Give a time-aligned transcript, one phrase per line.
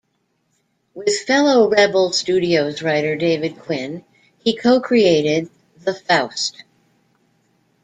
[0.95, 4.03] With fellow Rebel Studios writer David Quinn,
[4.39, 6.63] he co-created the Faust.